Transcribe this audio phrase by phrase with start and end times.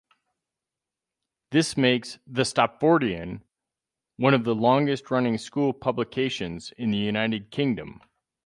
[1.51, 3.41] This makes "The Stopfordian"
[4.17, 8.01] one of the longest-running school publications in the United Kingdom.